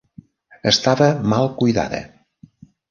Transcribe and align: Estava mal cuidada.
Estava 0.71 1.11
mal 1.35 1.53
cuidada. 1.61 2.05